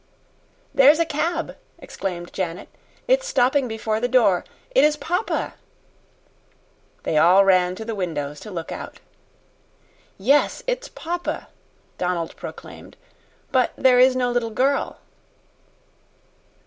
[0.73, 2.69] "There's a cab!" exclaimed Janet.
[3.07, 4.43] "It's stopping before the door.
[4.73, 5.53] It is papa!"
[7.03, 8.99] They all ran to the windows to look out.
[10.17, 11.49] "Yes, it's papa,"
[11.99, 12.97] Donald proclaimed.
[13.51, 14.97] "But there is no little girl."